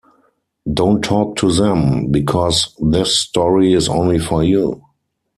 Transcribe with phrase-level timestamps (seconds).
[0.73, 4.83] Don't talk to them, because this story is only for you.